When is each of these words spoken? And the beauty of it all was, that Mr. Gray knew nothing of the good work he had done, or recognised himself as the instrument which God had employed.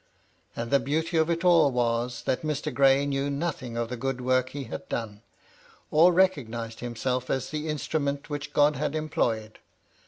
And 0.55 0.71
the 0.71 0.79
beauty 0.79 1.15
of 1.17 1.29
it 1.29 1.45
all 1.45 1.69
was, 1.71 2.23
that 2.23 2.41
Mr. 2.41 2.73
Gray 2.73 3.05
knew 3.05 3.29
nothing 3.29 3.77
of 3.77 3.89
the 3.89 3.95
good 3.97 4.19
work 4.19 4.49
he 4.49 4.63
had 4.63 4.89
done, 4.89 5.21
or 5.91 6.11
recognised 6.11 6.79
himself 6.79 7.29
as 7.29 7.51
the 7.51 7.69
instrument 7.69 8.27
which 8.27 8.51
God 8.51 8.77
had 8.77 8.95
employed. 8.95 9.59